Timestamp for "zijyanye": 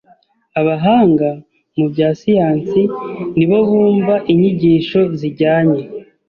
5.19-5.81